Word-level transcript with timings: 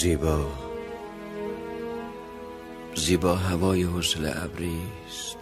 زیبا. 0.00 0.46
زیبا 2.94 3.36
هوای 3.36 3.82
حوصله 3.82 4.44
ابریست 4.44 5.36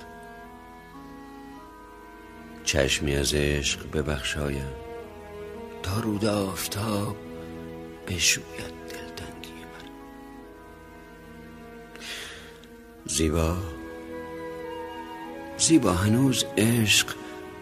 چشمی 2.65 3.17
از 3.17 3.35
عشق 3.35 3.91
ببخشایم. 3.91 4.73
تا 5.83 6.01
رود 6.01 6.25
آفتاب 6.25 7.17
بشوید 8.09 8.75
دلتنگی 8.89 9.53
من. 9.53 9.91
زیبا. 13.07 13.57
زیبا 15.59 15.93
هنوز 15.93 16.45
عشق 16.57 17.07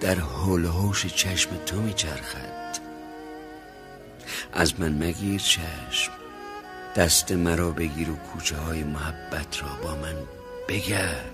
در 0.01 0.15
حول 0.15 0.65
هوش 0.65 1.07
چشم 1.07 1.51
تو 1.67 1.81
میچرخد. 1.81 2.79
از 4.53 4.81
من 4.81 4.93
مگیر 5.07 5.41
چشم. 5.41 6.26
دست 6.97 7.33
مرا 7.33 7.71
بگیر 7.71 8.11
و 8.11 8.17
کوچه 8.17 8.57
های 8.57 8.83
محبت 8.83 9.63
را 9.63 9.69
با 9.83 9.95
من 9.95 10.15
بگرد. 10.69 11.31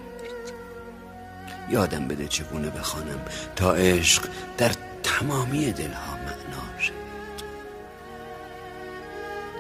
یادم 1.71 2.09
بده 2.09 2.29
چگونه 2.29 2.71
بخوانم 2.71 3.21
تا 3.57 3.75
عشق 3.75 4.29
در 4.59 4.73
تمامی 5.03 5.73
دلها 5.73 6.17
معنا 6.17 6.79
شد 6.81 6.93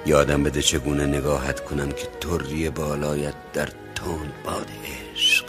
یادم 0.06 0.42
بده 0.42 0.62
چگونه 0.62 1.06
نگاهت 1.06 1.64
کنم 1.64 1.88
که 1.88 2.08
تری 2.20 2.70
بالایت 2.70 3.34
در 3.52 3.66
تند 3.94 4.32
باد 4.44 4.68
عشق 4.84 5.44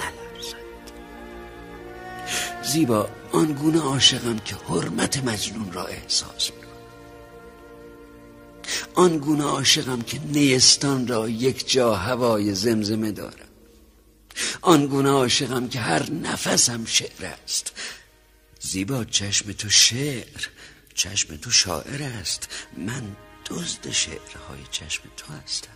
نلرزد. 0.00 0.56
زیبا 2.62 3.08
آنگونه 3.32 3.80
عاشقم 3.80 4.38
که 4.38 4.56
حرمت 4.68 5.24
مجنون 5.24 5.72
را 5.72 5.86
احساس 5.86 6.50
می 6.50 6.63
آنگونه 8.94 9.44
عاشقم 9.44 10.02
که 10.02 10.20
نیستان 10.20 11.06
را 11.06 11.28
یک 11.28 11.70
جا 11.70 11.94
هوای 11.94 12.54
زمزمه 12.54 13.12
دارم. 13.12 13.48
آنگونه 14.60 15.08
عاشقم 15.08 15.68
که 15.68 15.80
هر 15.80 16.10
نفسم 16.10 16.84
شعر 16.84 17.26
است. 17.44 17.72
زیبا 18.60 19.04
چشم 19.04 19.52
تو 19.52 19.70
شعر 19.70 20.46
چشم 20.94 21.36
تو 21.36 21.50
شاعر 21.50 22.02
است. 22.02 22.48
من 22.76 23.16
دزد 23.46 23.90
شعرهای 23.90 24.60
چشم 24.70 25.02
تو 25.16 25.32
هستم. 25.32 25.73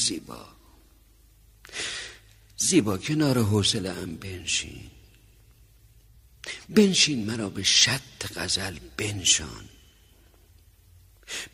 زیبا. 0.00 0.48
زیبا 2.56 2.98
کنار 2.98 3.38
حوصله 3.38 3.90
ام 3.90 4.16
بنشین. 4.16 4.90
بنشین 6.68 7.26
مرا 7.26 7.48
به 7.48 7.62
شط 7.62 8.36
غزل 8.36 8.78
بنشان. 8.96 9.68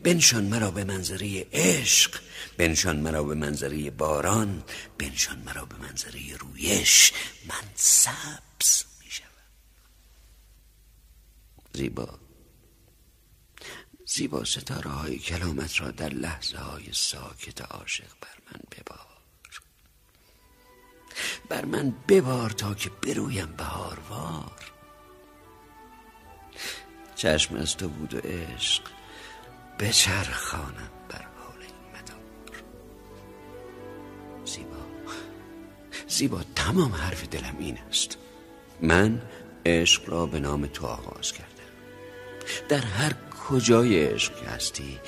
بنشان 0.01 0.43
مرا 0.43 0.71
به 0.71 0.83
منظره 0.83 1.47
عشق 1.53 2.19
بنشان 2.57 2.99
مرا 2.99 3.23
به 3.23 3.35
منظره 3.35 3.91
باران 3.91 4.63
بنشان 4.97 5.39
مرا 5.39 5.65
به 5.65 5.75
منظره 5.75 6.37
رویش. 6.37 7.11
من 7.45 7.69
سبز 7.75 8.83
می 9.03 9.11
شود 9.11 9.27
زیبا. 11.73 12.19
زیبا 14.05 14.43
ستاره 14.43 14.91
های 14.91 15.19
کلامت 15.19 15.81
را 15.81 15.91
در 15.91 16.09
لحظه 16.09 16.57
های 16.57 16.93
ساکت 16.93 17.61
عاشق 17.61 18.11
بر 18.21 18.36
من 18.51 18.61
ببار 18.71 19.07
بر 21.49 21.65
من 21.65 21.93
ببار 22.07 22.49
تا 22.49 22.73
که 22.73 22.89
برویم 22.89 23.53
بهاروار. 23.57 24.71
چشم 27.15 27.55
از 27.55 27.77
تو 27.77 27.87
بود 27.87 28.13
و 28.13 28.17
عشق 28.17 28.83
بچرخانم 29.79 30.89
بر 31.09 31.25
حال 31.37 31.61
این 31.61 32.01
مدار. 32.01 32.63
زیبا. 34.45 34.77
زیبا 36.07 36.41
تمام 36.55 36.91
حرف 36.91 37.27
دلم 37.27 37.55
این 37.59 37.77
است. 37.77 38.17
من 38.81 39.21
عشق 39.65 40.09
را 40.09 40.25
به 40.25 40.39
نام 40.39 40.67
تو 40.67 40.85
آغاز 40.85 41.31
کردم. 41.33 41.47
در 42.69 42.81
هر 42.81 43.13
کجای 43.49 44.05
عشق 44.05 44.43
هستی 44.43 44.99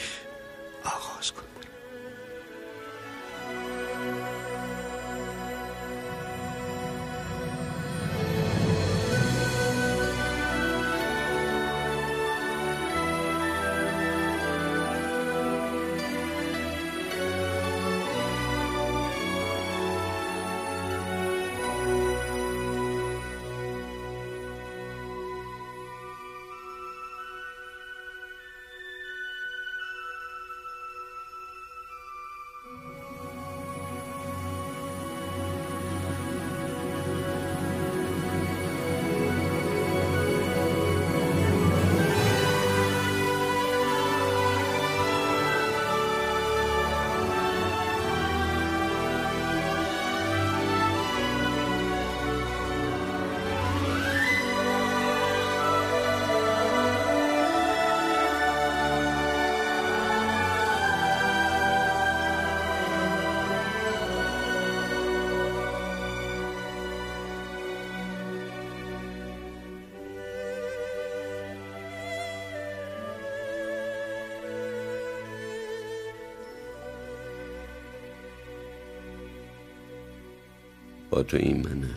با 81.20 81.24
تو 81.24 81.38
این 81.38 81.68
منه 81.68 81.96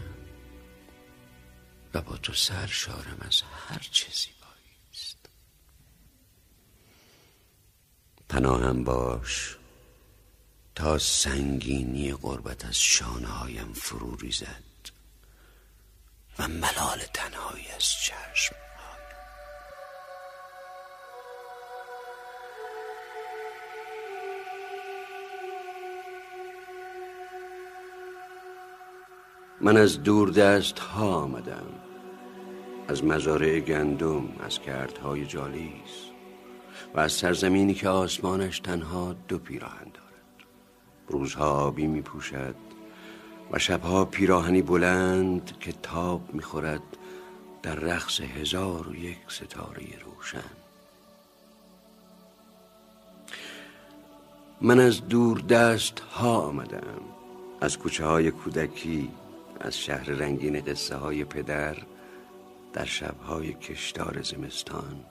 و 1.94 2.00
با 2.00 2.16
تو 2.16 2.32
سرشارم 2.32 3.16
از 3.20 3.42
هر 3.42 3.88
چه 3.90 4.08
زیبایی 4.12 4.76
است. 4.92 5.16
پناهم 8.28 8.84
باش 8.84 9.56
تا 10.74 10.98
سنگینی 10.98 12.12
قربت 12.14 12.64
از 12.64 12.80
شانه 12.80 13.26
هایم 13.26 13.72
فرو 13.72 14.16
ریزد 14.16 14.90
و 16.38 16.48
ملال 16.48 16.98
تنهایی 17.14 17.68
از 17.68 17.84
چشم. 17.84 18.56
من 29.64 29.76
از 29.76 30.02
دور 30.02 30.30
دست 30.30 30.78
ها 30.78 31.14
آمدم. 31.14 31.66
از 32.88 33.04
مزارع 33.04 33.60
گندم 33.60 34.28
از 34.46 34.58
کردهای 34.58 35.26
جالیس 35.26 36.10
و 36.94 37.00
از 37.00 37.12
سرزمینی 37.12 37.74
که 37.74 37.88
آسمانش 37.88 38.60
تنها 38.60 39.14
دو 39.28 39.38
پیراهن 39.38 39.84
دارد. 39.94 40.46
روزها 41.08 41.50
آبی 41.50 41.86
می 41.86 42.02
پوشد 42.02 42.54
و 43.52 43.58
شبها 43.58 44.04
پیراهنی 44.04 44.62
بلند 44.62 45.52
که 45.60 45.72
تاب 45.82 46.34
می 46.34 46.42
خورد 46.42 46.82
در 47.62 47.74
رقص 47.74 48.20
هزار 48.20 48.88
و 48.88 48.94
یک 48.94 49.18
ستاره 49.28 49.82
روشن. 50.04 50.50
من 54.60 54.80
از 54.80 55.08
دور 55.08 55.38
دست 55.38 56.00
ها 56.00 56.40
آمدم. 56.40 57.00
از 57.60 57.78
کوچه 57.78 58.04
های 58.06 58.30
کودکی 58.30 59.10
از 59.62 59.78
شهر 59.78 60.04
رنگین 60.04 60.60
قصه 60.60 60.96
های 60.96 61.24
پدر 61.24 61.76
در 62.72 62.84
شبهای 62.84 63.52
کشدار 63.52 64.22
زمستان 64.22 65.04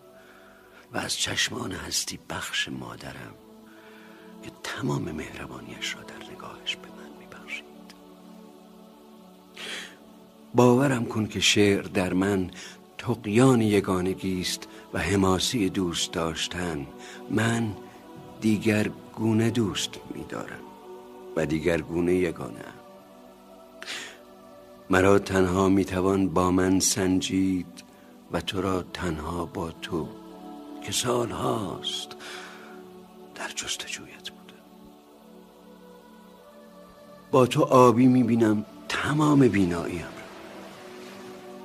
و 0.93 0.97
از 0.97 1.13
چشمان 1.13 1.71
هستی 1.71 2.19
بخش 2.29 2.69
مادرم 2.69 3.33
که 4.43 4.51
تمام 4.63 5.11
مهربانیش 5.11 5.95
را 5.95 6.01
در 6.03 6.33
نگاهش 6.33 6.75
به 6.75 6.87
من 6.87 7.19
میبخشید. 7.19 7.65
باورم 10.55 11.05
کن 11.05 11.27
که 11.27 11.39
شعر 11.39 11.81
در 11.81 12.13
من 12.13 12.51
تقیان 12.97 13.61
یگانگی 13.61 14.41
است 14.41 14.67
و 14.93 14.99
حماسی 14.99 15.69
دوست 15.69 16.11
داشتن 16.11 16.87
من 17.29 17.75
دیگر 18.41 18.87
گونه 19.15 19.49
دوست 19.49 19.91
میدارم 20.15 20.63
و 21.35 21.45
دیگر 21.45 21.81
گونه 21.81 22.13
یگانه 22.13 22.80
مرا 24.91 25.19
تنها 25.19 25.69
می‌توان 25.69 26.29
با 26.29 26.51
من 26.51 26.79
سنجید 26.79 27.83
و 28.31 28.41
تو 28.41 28.61
را 28.61 28.83
تنها 28.93 29.45
با 29.45 29.71
تو 29.71 30.07
که 30.83 30.91
سال 30.91 31.29
هاست 31.29 32.09
در 33.35 33.49
جستجویت 33.55 34.29
بوده. 34.29 34.53
با 37.31 37.47
تو 37.47 37.63
آبی 37.63 38.07
می‌بینم 38.07 38.65
تمام 38.89 39.39
بیناییم 39.39 40.05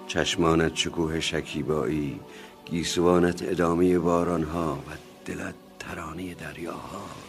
چشمانت 0.07 0.77
شکوه 0.77 1.21
شکیبایی 1.21 2.21
گیسوانت 2.65 3.43
ادامه 3.43 3.99
بارانها 3.99 4.75
و 4.75 4.91
دلت 5.25 5.55
ترانه 5.79 6.35
دریاهاست 6.35 7.26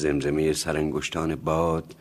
زمزمه 0.00 0.52
سرانگشتان 0.52 1.34
باد 1.34 1.94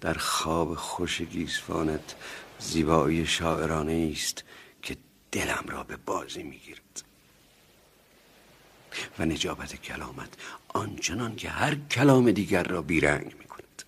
در 0.00 0.14
خواب 0.14 0.74
خوش 0.74 1.22
گیسفانت 1.22 2.14
زیبایی 2.58 3.26
شاعرانه 3.26 4.12
است 4.12 4.44
که 4.82 4.96
دلم 5.32 5.64
را 5.68 5.82
به 5.82 5.96
بازی 5.96 6.42
می‌گیرد. 6.42 7.02
و 9.18 9.24
نجابت 9.24 9.76
کلامت 9.82 10.28
آنچنان 10.68 11.36
که 11.36 11.48
هر 11.48 11.74
کلام 11.74 12.30
دیگر 12.30 12.62
را 12.62 12.82
بیرنگ 12.82 13.34
می 13.38 13.44
کند 13.44 13.82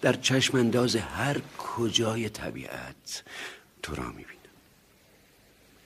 در 0.00 0.12
چشم 0.12 0.56
انداز 0.58 0.96
هر 0.96 1.36
کجای 1.58 2.28
طبیعت 2.28 3.22
تو 3.82 3.94
را 3.94 4.08
می 4.08 4.24
بینم 4.24 4.54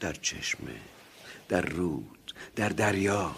در 0.01 0.13
چشمه 0.13 0.81
در 1.49 1.61
رود 1.61 2.35
در 2.57 2.69
دریا 2.69 3.35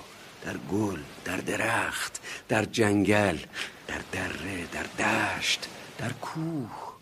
در 0.47 0.57
گل 0.57 1.01
در 1.25 1.37
درخت 1.37 2.21
در 2.49 2.65
جنگل 2.65 3.39
در 3.87 4.01
دره 4.13 4.67
در 4.67 4.83
دشت 4.83 5.69
در 5.99 6.13
کوه. 6.13 6.97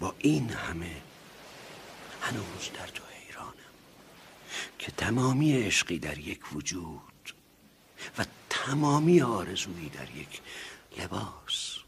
با 0.00 0.14
این 0.18 0.50
همه 0.50 0.96
هنوز 2.22 2.70
در 2.74 2.86
تو 2.86 3.02
حیرانم 3.12 3.74
که 4.78 4.92
تمامی 4.92 5.62
عشقی 5.62 5.98
در 5.98 6.18
یک 6.18 6.52
وجود 6.52 7.32
و 8.18 8.24
تمامی 8.50 9.22
آرزویی 9.22 9.88
در 9.88 10.10
یک 10.10 10.40
لباس. 10.98 11.85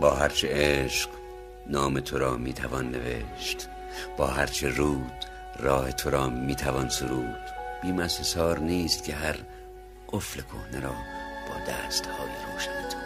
با 0.00 0.10
هرچه 0.10 0.48
عشق 0.50 1.08
نام 1.66 2.00
تو 2.00 2.18
را 2.18 2.36
می‌توان 2.36 2.90
نوشت 2.90 3.68
با 4.16 4.26
هرچه 4.26 4.68
رود 4.68 5.24
راه 5.58 5.92
تو 5.92 6.10
را 6.10 6.28
می‌توان 6.28 6.88
سرود. 6.88 7.40
بیم 7.82 8.00
نیست 8.58 9.04
که 9.04 9.14
هر 9.14 9.36
قفل 10.12 10.40
کهنه 10.40 10.80
را 10.80 10.90
با 11.48 11.72
دست 11.72 12.06
های 12.06 12.52
روشن 12.52 12.88
تو. 12.88 12.96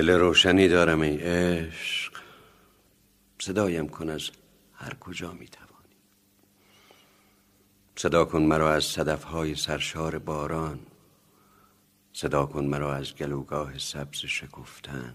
دل 0.00 0.10
روشنی 0.10 0.68
دارم 0.68 1.00
ای 1.00 1.16
عشق. 1.16 2.12
صدایم 3.38 3.88
کن 3.88 4.08
از 4.08 4.30
هر 4.72 4.94
کجا 4.94 5.32
می 5.32 5.48
توانی 5.48 5.96
صدا 7.96 8.24
کن 8.24 8.42
مرا 8.42 8.72
از 8.72 8.98
های 8.98 9.54
سرشار 9.54 10.18
باران. 10.18 10.78
صدا 12.12 12.46
کن 12.46 12.64
مرا 12.64 12.94
از 12.94 13.14
گلوگاه 13.14 13.78
سبز 13.78 14.18
شکفتن. 14.18 15.14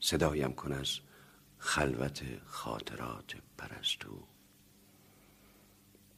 صدایم 0.00 0.52
کن 0.52 0.72
از 0.72 0.98
خلوت 1.58 2.22
خاطرات 2.46 3.34
پرستو. 3.58 4.22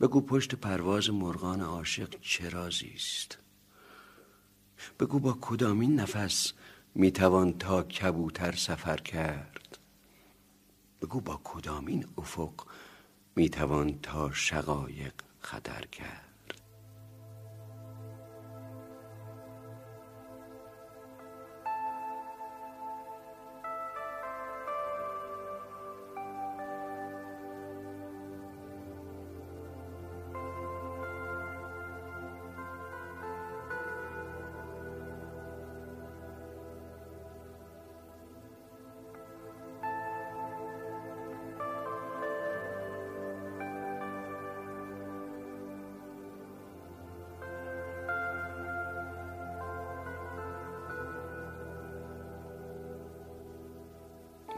بگو 0.01 0.21
پشت 0.21 0.55
پرواز 0.55 1.11
مرغان 1.11 1.61
عاشق 1.61 2.21
چه 2.21 2.49
رازی 2.49 2.93
است 2.95 3.39
بگو 5.01 5.19
با 5.19 5.39
کدامین 5.41 6.01
نفس 6.01 6.53
می‌توان 6.99 7.59
تا 7.59 7.83
کبوتر 7.83 8.53
سفر 8.53 8.97
کرد. 8.97 9.79
بگو 11.03 11.21
با 11.21 11.41
کدامین 11.45 12.07
افق 12.19 12.67
می‌توان 13.37 13.99
تا 14.03 14.33
شقایق 14.33 15.13
خطر 15.41 15.87
کرد؟ 15.87 16.26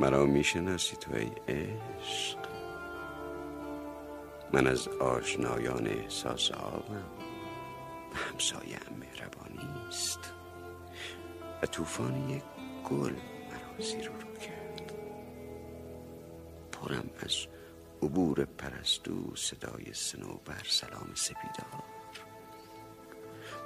مرا 0.00 0.26
می‌شناسی 0.26 0.96
تو 0.96 1.14
ای 1.14 1.54
عشق. 1.54 2.38
من 4.52 4.66
از 4.66 4.88
آشنایان 4.88 5.86
احساس 5.86 6.50
آبم. 6.50 7.04
همسایم 8.14 8.96
مهربانی 9.00 9.88
است. 9.88 10.32
و 11.62 11.66
طوفان 11.66 12.30
یک 12.30 12.42
گل 12.90 13.12
مرا 13.12 13.84
زیر 13.84 14.06
رو 14.06 14.34
کرد. 14.40 14.92
پرم 16.72 17.10
از 17.20 17.36
عبور 18.02 18.44
پرستو 18.44 19.36
صدای 19.36 19.92
سنوبر 19.92 20.62
سلام 20.68 21.10
سپیدار. 21.14 21.82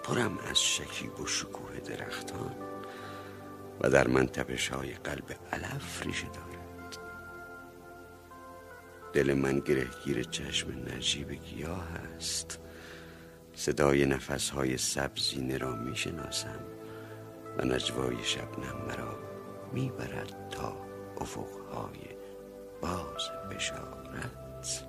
پرم 0.05 0.39
از 0.39 0.63
شکیب 0.63 1.21
و 1.21 1.27
شکوه 1.27 1.81
درختان. 1.81 2.72
و 3.83 3.91
در 3.91 4.09
من 4.09 4.27
تپش 4.27 4.69
های 4.69 4.93
قلب 4.95 5.25
علف 5.53 6.07
ریشه 6.07 6.27
دارد. 6.27 6.99
دل 9.13 9.35
من 9.35 9.59
گرهگیر 9.59 10.23
چشم 10.23 10.69
نجیب 10.71 11.33
گیاه 11.33 11.89
است. 12.17 12.59
صدای 13.55 14.07
نفس 14.07 14.51
های 14.51 14.77
سبزینه 14.77 15.59
را 15.59 15.77
می 15.77 15.97
شناسم 15.97 16.61
و 17.59 17.65
نجوای 17.65 18.25
شبنم 18.25 18.87
مرا 18.89 19.19
می 19.73 19.91
برد 19.91 20.49
تا 20.51 20.77
افقهای 21.21 21.99
باز 22.83 23.23
بشارت. 23.51 24.85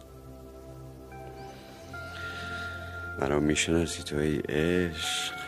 مرا 3.20 3.40
می 3.40 3.56
شناسی 3.56 4.04
تو 4.04 4.18
ای 4.18 4.38
عشق. 4.38 5.43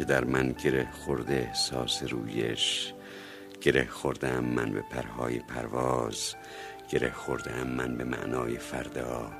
که 0.00 0.06
در 0.06 0.24
من 0.24 0.52
گره 0.52 0.88
خورده 0.92 1.34
احساس 1.34 2.02
رویش 2.02 2.92
گره 3.60 3.86
خوردم 3.86 4.44
من 4.44 4.72
به 4.72 4.82
پرهای 4.82 5.38
پرواز 5.38 6.34
گره 6.90 7.10
خوردم 7.10 7.66
من 7.66 7.96
به 7.96 8.04
معنای 8.04 8.58
فردا 8.58 9.30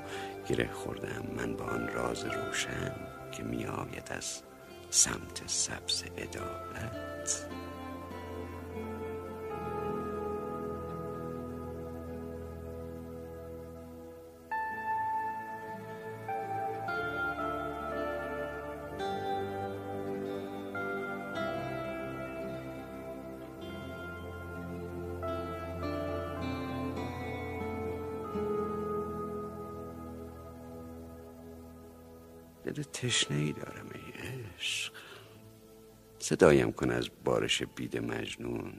گره 0.49 0.69
خوردم 0.73 1.25
من 1.37 1.53
با 1.53 1.65
آن 1.65 1.87
راز 1.87 2.25
روشن 2.25 2.95
که 3.31 3.43
می 3.43 3.65
آید 3.65 4.07
از 4.09 4.41
سمت 4.89 5.41
سبز 5.47 6.03
عدالت. 6.17 7.60
تشنه 33.01 33.37
ای 33.37 33.51
دارم 33.51 33.89
ای 33.95 34.11
عشق. 34.11 34.93
صدایم 36.19 36.71
کن 36.71 36.91
از 36.91 37.09
بارش 37.23 37.63
بید 37.63 37.97
مجنون. 37.97 38.73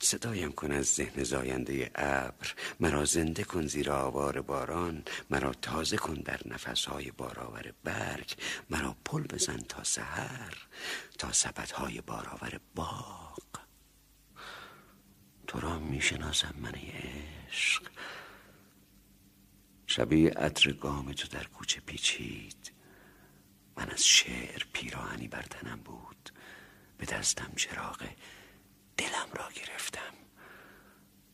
صدایم 0.00 0.52
کن 0.52 0.72
از 0.72 0.86
ذهن 0.86 1.24
زاینده 1.24 1.90
ابر. 1.94 2.54
مرا 2.80 3.04
زنده 3.04 3.44
کن 3.44 3.66
زیر 3.66 3.90
آوار 3.90 4.40
باران. 4.40 5.04
مرا 5.30 5.52
تازه 5.52 5.96
کن 5.96 6.14
در 6.14 6.40
نفسهای 6.46 7.10
بارآور 7.10 7.72
برگ. 7.84 8.34
مرا 8.70 8.96
پل 9.04 9.22
بزن 9.22 9.58
تا 9.58 9.84
سحر 9.84 10.56
تا 11.18 11.32
سبدهای 11.32 12.00
بارآور 12.00 12.60
باغ. 12.74 13.38
تو 15.46 15.60
را 15.60 15.78
می‌شناسم 15.78 16.54
من 16.58 16.74
عشق. 16.74 17.82
شبیه 19.86 20.30
عطر 20.30 20.72
گام 20.72 21.12
تو 21.12 21.28
در 21.28 21.44
کوچه 21.44 21.80
پیچید. 21.80 22.81
من 23.76 23.90
از 23.90 24.06
شعر 24.06 24.62
پیراهنی 24.72 25.28
بر 25.28 25.42
تنم 25.42 25.80
بود. 25.80 26.30
به 26.98 27.06
دستم 27.06 27.52
چراغ 27.56 28.02
دلم 28.96 29.28
را 29.34 29.48
گرفتم. 29.54 30.14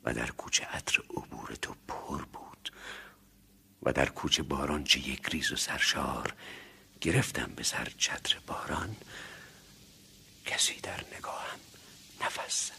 و 0.04 0.14
در 0.14 0.30
کوچه 0.30 0.64
عطر 0.64 1.00
عبور 1.11 1.54
تو 1.62 1.75
پر 1.88 2.25
بود. 2.25 2.73
و 3.83 3.92
در 3.92 4.09
کوچه 4.09 4.42
باران 4.42 4.85
چه 4.85 5.09
یک 5.09 5.28
ریز 5.28 5.52
و 5.52 5.57
سرشار 5.57 6.35
گرفتم 7.00 7.52
به 7.57 7.62
سر 7.62 7.92
چتر 7.99 8.38
باران. 8.47 8.97
کسی 10.47 10.80
در 10.80 11.04
نگاهم 11.16 11.61
نفس 12.21 12.71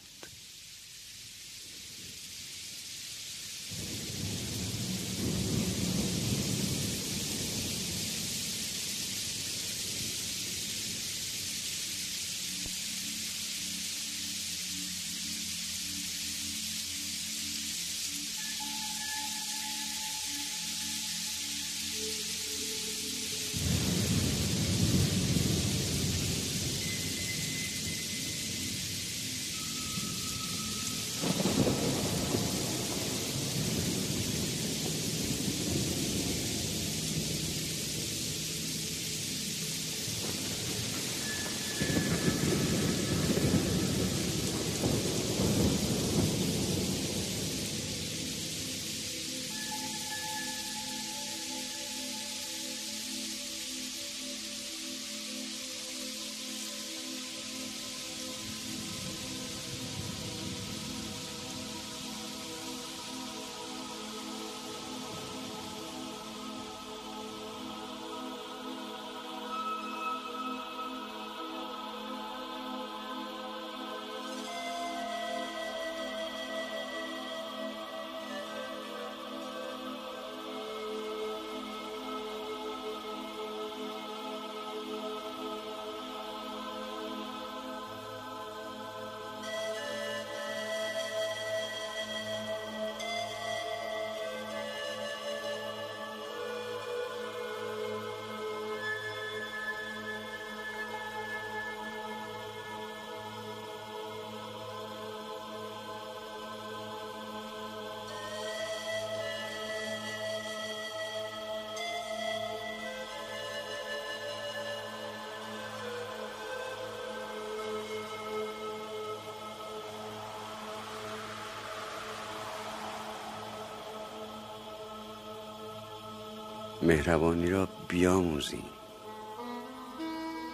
مهربانی 126.89 127.49
را 127.49 127.65
بیاموزیم. 127.87 128.69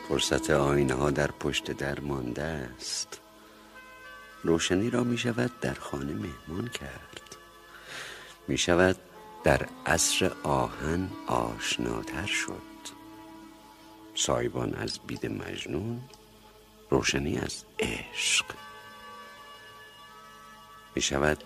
فرصت 0.09 0.49
آینه 0.49 0.93
ها 0.93 1.11
در 1.11 1.31
پشت 1.31 1.71
در 1.71 1.99
مانده 1.99 2.41
است. 2.41 3.19
روشنی 4.43 4.89
را 4.89 5.03
می 5.03 5.17
شود 5.17 5.59
در 5.59 5.73
خانه 5.73 6.13
مهمان 6.13 6.67
کرد. 6.67 7.35
می 8.47 8.57
شود 8.57 8.95
در 9.43 9.65
عصر 9.85 10.31
آهن 10.43 11.09
آشناتر 11.27 12.25
شد. 12.25 12.95
سایبان 14.15 14.73
از 14.73 14.99
بید 15.07 15.25
مجنون 15.25 16.01
روشنی 16.89 17.37
از 17.37 17.63
عشق. 17.79 18.45
می 20.95 21.01
شود 21.01 21.43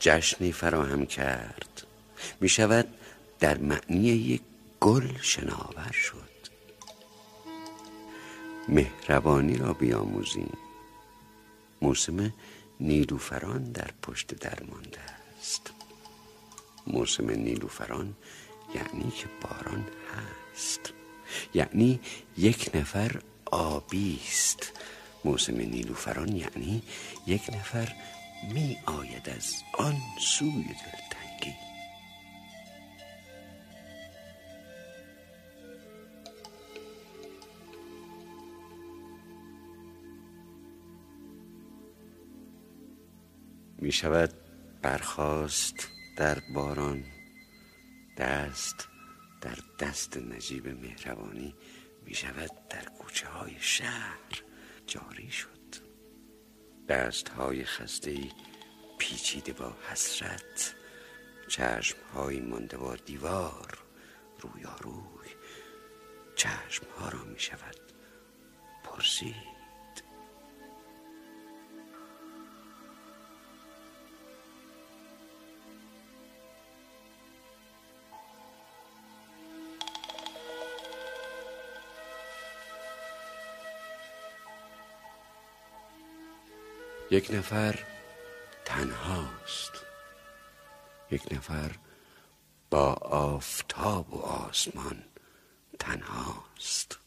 جشنی 0.00 0.52
فراهم 0.52 1.06
کرد. 1.06 1.86
می 2.40 2.48
شود 2.48 2.94
در 3.40 3.58
معنی 3.58 4.08
یک 4.08 4.42
گل 4.80 5.08
شناور 5.22 5.92
شد. 5.92 6.30
مهربانی 8.68 9.56
را 9.56 9.72
بیاموزیم. 9.72 10.58
موسم 11.82 12.32
نیلوفران 12.80 13.64
در 13.64 13.90
پشت 14.02 14.34
درمانده 14.34 15.00
است. 15.38 15.70
موسم 16.86 17.30
نیلوفران 17.30 18.14
یعنی 18.74 19.10
که 19.10 19.26
باران 19.40 19.86
هست. 20.16 20.92
یعنی 21.54 22.00
یک 22.38 22.70
نفر 22.74 23.20
آبی 23.44 24.20
است. 24.28 24.72
موسم 25.24 25.56
نیلوفران 25.56 26.36
یعنی 26.36 26.82
یک 27.26 27.42
نفر 27.52 27.92
می 28.54 28.76
آید 28.86 29.28
از 29.28 29.54
آن 29.78 29.96
سوی 30.20 30.64
دلتنگی 30.64 31.09
می 43.82 43.92
شود 43.92 44.34
برخواست 44.82 45.88
در 46.16 46.38
باران 46.54 47.04
دست 48.16 48.88
در 49.40 49.58
دست 49.78 50.16
نجیب 50.16 50.68
مهربانی 50.68 51.54
می 52.04 52.14
شود 52.14 52.50
در 52.70 52.84
کوچه 52.84 53.28
های 53.28 53.56
شهر 53.60 54.42
جاری 54.86 55.30
شد. 55.30 55.48
دست 56.88 57.28
های 57.28 57.64
خسته 57.64 58.16
پیچیده 58.98 59.52
با 59.52 59.76
حسرت 59.90 60.74
چشم 61.48 61.96
های 62.14 62.40
مانده 62.40 62.76
با 62.76 62.96
دیوار 62.96 63.78
روی 64.42 64.64
چشم 66.36 66.86
ها 66.98 67.08
را 67.08 67.24
می 67.24 67.40
شود 67.40 67.80
پرسید. 68.84 69.59
یک 87.10 87.30
نفر 87.30 87.78
تنهاست. 88.64 89.72
یک 91.10 91.32
نفر 91.32 91.76
با 92.70 92.92
آفتاب 92.92 94.14
و 94.14 94.20
آسمان 94.20 95.04
تنهاست. 95.78 96.98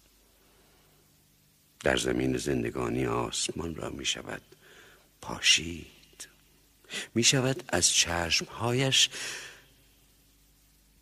در 1.79 1.97
زمین 1.97 2.37
زندگانی 2.37 3.05
آسمان 3.05 3.75
را 3.75 3.89
می 3.89 4.05
شود 4.05 4.41
پاشید. 5.21 6.27
می 7.15 7.23
شود 7.23 7.63
از 7.67 7.89
چشمهایش 7.89 9.09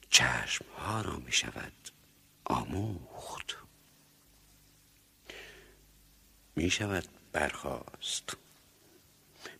چشمها 0.10 1.02
را 1.02 1.16
می 1.16 1.32
شود 1.32 1.74
آموخت. 2.46 3.58
می 6.56 6.70
شود 6.70 7.08
برخواست 7.32 8.38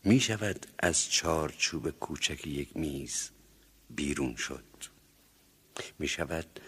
می 0.04 0.20
شود 0.20 0.68
از 0.80 1.12
چارچوب 1.12 1.90
کوچک 1.90 2.48
یک 2.48 2.78
میز 2.78 3.30
بیرون 3.90 4.36
شد. 4.36 4.64
می 6.00 6.08
شود 6.08 6.60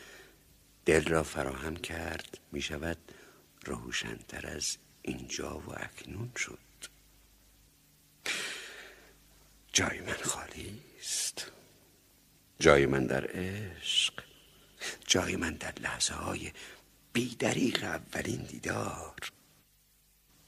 دل 0.86 1.04
را 1.04 1.24
فراهم 1.24 1.76
کرد. 1.76 2.38
می 2.52 2.62
شود 2.62 2.98
روشنتر 3.66 4.48
از 4.48 4.78
اینجا 5.02 5.60
و 5.60 5.74
اکنون 5.76 6.32
شد. 6.38 6.60
جای 9.74 10.02
من 10.02 10.18
خالی 10.24 10.82
است. 11.00 11.52
جای 12.60 12.86
من 12.86 13.06
در 13.06 13.28
عشق. 13.32 14.14
جای 15.08 15.36
من 15.36 15.54
در 15.54 15.74
لحظه 15.80 16.14
های 16.14 16.52
بیدریق 17.14 17.84
اولین 17.84 18.44
دیدار. 18.44 19.16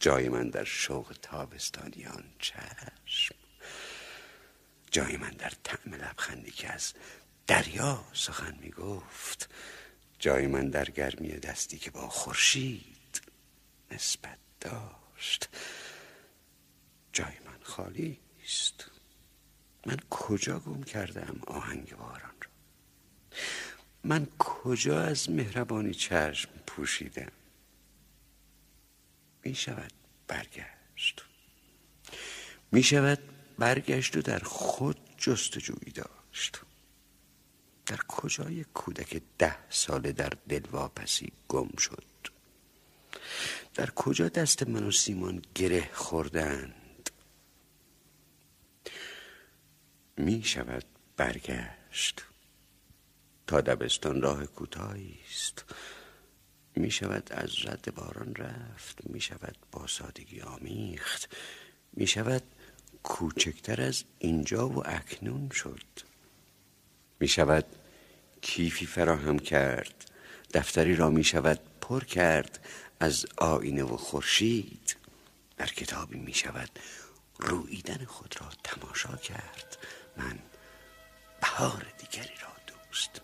جای 0.05 0.29
من 0.29 0.49
در 0.49 0.63
شوق 0.63 1.15
تابستانیان 1.21 2.23
چشم. 2.39 3.35
جای 4.91 5.17
من 5.17 5.29
در 5.29 5.51
طعم 5.63 5.93
لبخندی 5.93 6.51
که 6.51 6.73
از 6.73 6.93
دریا 7.47 8.05
سخن 8.13 8.55
می 8.61 8.69
گفت 8.69 9.49
جای 10.19 10.47
من 10.47 10.69
در 10.69 10.85
گرمی 10.85 11.29
دستی 11.29 11.77
که 11.77 11.91
با 11.91 12.09
خورشید 12.09 13.21
نسبت 13.91 14.37
داشت. 14.61 15.49
جای 17.13 17.33
من 17.45 17.59
خالی 17.63 18.19
است. 18.43 18.85
من 19.85 19.97
کجا 20.09 20.59
گم 20.59 20.83
کردم 20.83 21.39
آهنگ 21.47 21.95
باران 21.95 22.35
را؟ 22.41 22.49
من 24.03 24.27
کجا 24.39 25.01
از 25.01 25.29
مهربانی 25.29 25.93
چشم 25.93 26.49
پوشیدم؟ 26.67 27.31
می 29.45 29.55
شود 29.55 29.91
برگشت. 30.27 31.25
می 32.71 32.83
شود 32.83 33.19
برگشت 33.59 34.17
و 34.17 34.21
در 34.21 34.39
خود 34.39 34.99
جستجویی 35.17 35.91
داشت. 35.91 36.61
در 37.85 37.97
کجای 38.07 38.63
کودک 38.63 39.21
ده 39.37 39.57
ساله 39.69 40.11
در 40.11 40.33
دلواپسی 40.49 41.31
گم 41.47 41.77
شد؟ 41.77 42.05
در 43.73 43.89
کجا 43.89 44.29
دست 44.29 44.67
من 44.67 44.83
و 44.83 44.91
سیمان 44.91 45.41
گره 45.55 45.89
خوردند؟ 45.93 47.09
می 50.17 50.43
شود 50.43 50.85
برگشت. 51.17 52.25
تا 53.47 53.61
دبستان 53.61 54.21
راه 54.21 54.45
کوتاهی 54.45 55.19
است. 55.29 55.65
می 56.75 56.91
شود 56.91 57.33
از 57.33 57.65
رد 57.65 57.95
باران 57.95 58.35
رفت 58.35 58.99
می 59.03 59.21
شود 59.21 59.57
با 59.71 59.87
سادگی 59.87 60.41
آمیخت 60.41 61.35
می 61.93 62.07
شود 62.07 62.43
کوچکتر 63.03 63.81
از 63.81 64.03
اینجا 64.19 64.69
و 64.69 64.87
اکنون 64.89 65.49
شد. 65.49 65.85
می 67.19 67.27
شود 67.27 67.65
کیفی 68.41 68.85
فراهم 68.85 69.39
کرد 69.39 70.11
دفتری 70.53 70.95
را 70.95 71.09
می 71.09 71.23
شود 71.23 71.59
پر 71.81 72.03
کرد 72.03 72.65
از 72.99 73.25
آینه 73.37 73.83
و 73.83 73.97
خورشید. 73.97 74.95
در 75.57 75.67
کتابی 75.67 76.19
می 76.19 76.33
شود 76.33 76.69
رویدن 77.39 78.05
خود 78.05 78.35
را 78.41 78.49
تماشا 78.63 79.15
کرد. 79.15 79.77
من 80.17 80.39
بهار 81.41 81.85
دیگری 81.97 82.35
را 82.41 82.55
دوست 82.67 83.21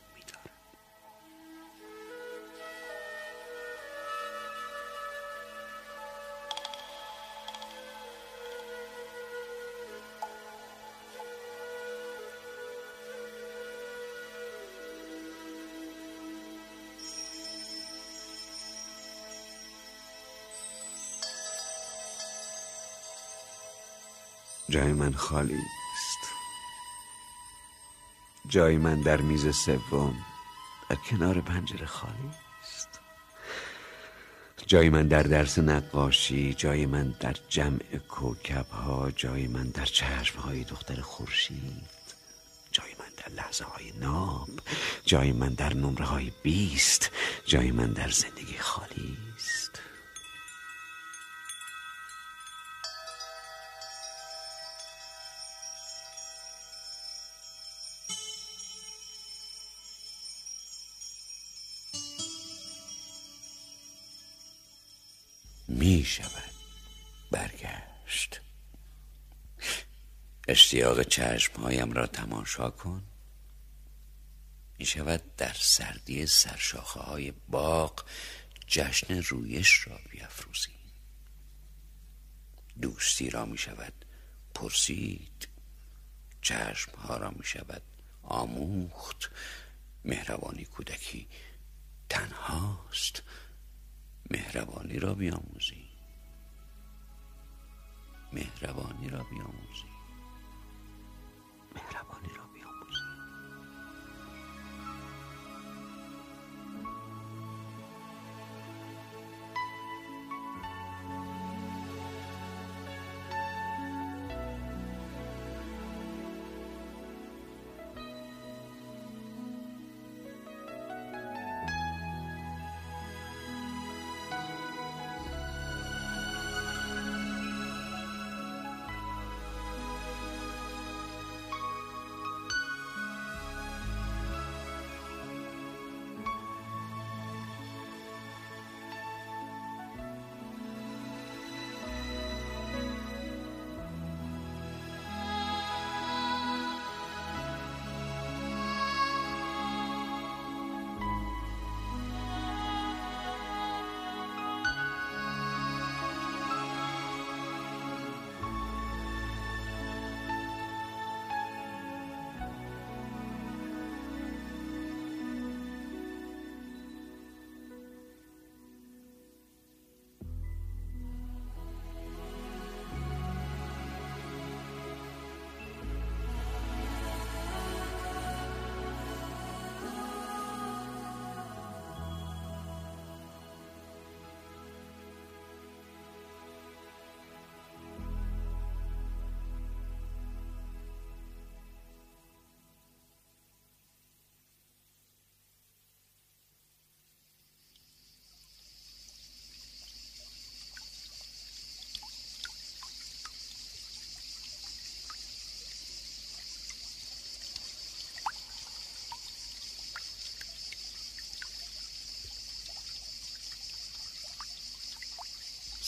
جای 24.72 24.94
من 24.94 25.14
خالی 25.14 25.54
است 25.54 26.34
جای 28.48 28.78
من 28.78 29.02
در 29.02 29.22
میز 29.22 29.56
سوم 29.56 30.16
در 30.90 30.96
کنار 30.96 31.42
پنجره 31.42 31.86
خالی 31.86 32.32
است 32.62 33.00
جای 34.66 34.90
من 34.90 35.08
در 35.08 35.24
درس 35.24 35.60
نقاشی 35.60 36.54
جای 36.54 36.86
من 36.86 37.16
در 37.20 37.36
جمع 37.50 37.98
کوکب 38.10 38.70
ها 38.70 39.12
جای 39.12 39.48
من 39.48 39.64
در 39.64 39.86
چشم 39.86 40.40
های 40.40 40.64
دختر 40.64 41.02
خورشید 41.02 41.90
جای 42.72 42.92
من 43.00 43.06
در 43.18 43.34
لحظه 43.44 43.66
های 43.66 43.92
ناب 44.00 44.50
جای 45.06 45.32
من 45.32 45.54
در 45.54 45.74
نمره 45.74 46.06
های 46.06 46.32
بیست 46.44 47.12
جای 47.46 47.72
من 47.72 47.92
در 47.94 48.10
زندگی 48.10 48.58
خالی 48.58 49.18
می 65.72 66.04
شود. 66.04 66.52
برگشت. 67.32 68.42
اشتیاق 70.48 71.02
چشمهایم 71.02 71.94
را 71.94 72.08
تماشا 72.08 72.70
کن. 72.70 73.04
می 74.80 74.86
شود 74.86 75.36
در 75.36 75.54
سردی 75.54 76.26
سرشاخه 76.26 77.00
های 77.00 77.34
باغ 77.50 78.06
جشن 78.68 79.22
رویش 79.22 79.88
را 79.88 80.00
بیافروزی 80.12 80.72
دوستی 82.82 83.30
را 83.30 83.46
می 83.46 83.58
شود 83.58 84.06
پرسید. 84.54 85.48
چشمها 86.42 87.18
را 87.18 87.32
می 87.32 87.46
شود 87.46 87.82
آموخت. 88.24 89.32
مهربانی 90.06 90.66
کودکی 90.66 91.28
تنهاست. 92.10 93.24
مهربانی 94.32 95.00
را 95.00 95.14
بیاموزی. 95.14 95.90
مهربانی 98.34 99.10
را 99.10 99.24
بیاموزی. 99.24 99.92
مهربانی 101.76 102.34
را 102.38 102.51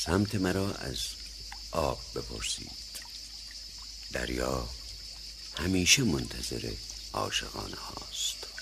سمت 0.05 0.35
مرا 0.35 0.73
از 0.73 0.99
آب 1.71 1.99
بپرسید. 2.15 2.71
دریا 4.13 4.69
همیشه 5.57 6.03
منتظر 6.03 6.71
عاشقانه 7.13 7.75
هاست. 7.75 8.52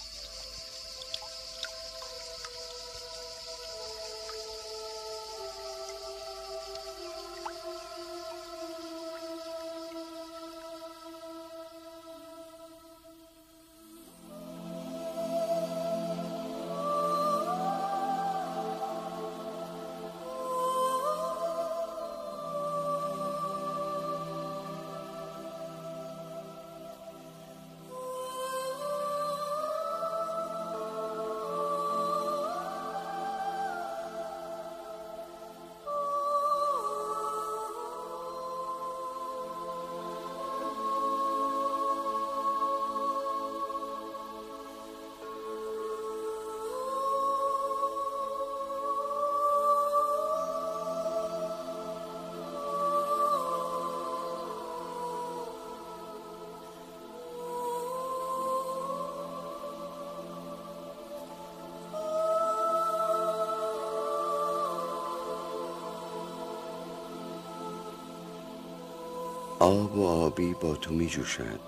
آب 69.61 69.97
و 69.97 70.07
آبی 70.07 70.53
با 70.53 70.75
تو 70.75 70.93
می 70.93 71.07
جوشد 71.07 71.59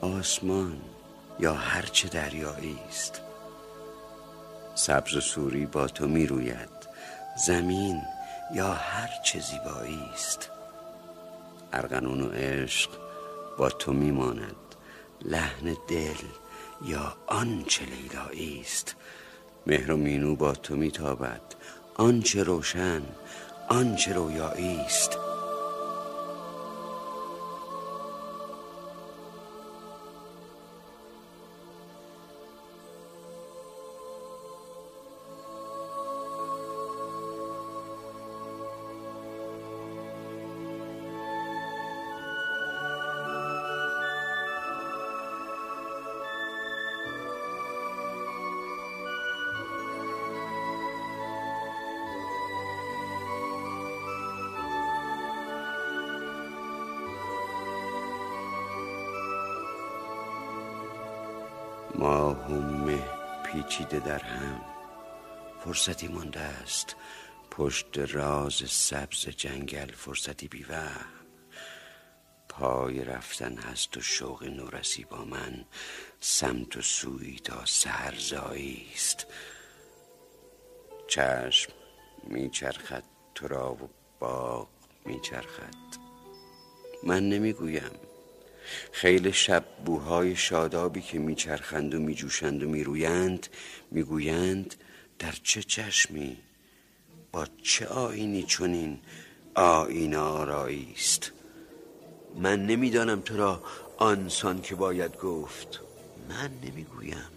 آسمان 0.00 0.80
یا 1.40 1.54
هرچه 1.54 2.08
دریایی 2.08 2.78
است. 2.88 3.20
سبز 4.74 5.16
و 5.16 5.20
سوری 5.20 5.66
با 5.66 5.86
تو 5.86 6.08
می 6.08 6.26
روید 6.26 6.68
زمین 7.46 8.02
یا 8.54 8.72
هر 8.72 9.10
چه 9.24 9.40
زیبایی 9.40 10.10
است. 10.14 10.50
ارغنون 11.72 12.20
و 12.22 12.30
عشق 12.30 12.90
با 13.58 13.68
تو 13.68 13.92
می 13.92 14.10
ماند 14.10 14.56
لحن 15.22 15.76
دل 15.88 16.18
یا 16.84 17.16
آنچه 17.26 17.84
لیلایی 17.84 18.60
است. 18.60 18.96
مهر 19.66 19.92
و 19.92 19.96
مینو 19.96 20.36
با 20.36 20.52
تو 20.52 20.76
میتابد. 20.76 21.42
آنچه 21.94 22.42
روشن 22.42 23.02
آنچه 23.68 24.12
رویایی 24.12 24.80
است. 24.80 25.27
فرصتی 65.78 66.08
مونده 66.08 66.40
است. 66.40 66.96
پشت 67.50 67.98
راز 67.98 68.62
سبز 68.66 69.28
جنگل 69.28 69.92
فرصتی 69.92 70.48
بیوهم. 70.48 71.06
پای 72.48 73.04
رفتن 73.04 73.58
هست 73.58 73.96
و 73.96 74.00
شوق 74.00 74.44
نورسی 74.44 75.04
با 75.04 75.24
من. 75.24 75.64
سمت 76.20 76.76
و 76.76 76.82
سوی 76.82 77.36
تا 77.44 77.64
سهرزایی 77.64 78.86
است. 78.94 79.26
چشم 81.08 81.72
میچرخد 82.24 83.04
تو 83.34 83.48
را 83.48 83.74
و 83.74 83.90
باغ 84.20 84.68
میچرخد. 85.04 85.74
من 87.02 87.28
نمی‌گویم. 87.28 87.90
خیلی 88.92 89.32
شب 89.32 89.64
بوهای 89.84 90.36
شادابی 90.36 91.02
که 91.02 91.18
میچرخند 91.18 91.94
و 91.94 91.98
میجوشند 91.98 92.62
و 92.62 92.68
میرویند 92.68 93.46
می‌گویند 93.90 94.74
در 95.18 95.34
چه 95.42 95.62
چشمی؟ 95.62 96.36
با 97.32 97.46
چه 97.62 97.86
آینی 97.86 98.42
چنین 98.42 98.98
آین 99.54 100.14
آرایی 100.14 100.92
است 100.96 101.32
من 102.36 102.66
نمی‌دانم 102.66 103.20
تو 103.20 103.36
را 103.36 103.62
آنسان 103.96 104.60
که 104.62 104.74
باید 104.74 105.16
گفت. 105.16 105.80
من 106.28 106.50
نمی‌گویم. 106.62 107.30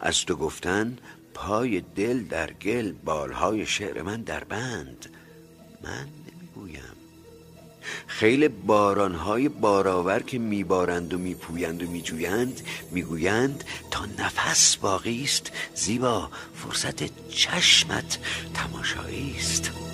از 0.00 0.24
تو 0.24 0.36
گفتن 0.36 0.98
پای 1.34 1.80
دل 1.80 2.24
در 2.24 2.52
گل 2.52 2.92
بالهای 2.92 3.66
شعر 3.66 4.02
من 4.02 4.22
در 4.22 4.44
بند. 4.44 5.10
من 5.82 6.08
نمی‌گویم. 6.26 6.97
خیلی 8.06 8.48
بارانهای 8.48 9.48
بارآور 9.48 10.22
که 10.22 10.38
میبارند 10.38 11.14
و 11.14 11.18
میپویند 11.18 11.82
و 11.82 11.90
میجویند 11.90 12.60
می‌گویند 12.90 13.64
تا 13.90 14.04
نفس 14.18 14.76
باقی 14.76 15.24
است. 15.24 15.52
زیبا 15.74 16.30
فرصت 16.54 17.28
چشمت 17.28 18.18
تماشایی 18.54 19.34
است. 19.38 19.87